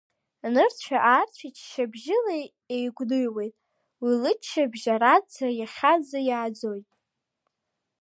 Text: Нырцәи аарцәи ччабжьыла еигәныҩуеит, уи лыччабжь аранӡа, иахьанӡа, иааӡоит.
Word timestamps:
Нырцәи 0.53 0.97
аарцәи 1.11 1.51
ччабжьыла 1.55 2.35
еигәныҩуеит, 2.75 3.55
уи 4.01 4.13
лыччабжь 4.21 4.87
аранӡа, 4.93 5.47
иахьанӡа, 5.59 6.19
иааӡоит. 6.29 6.87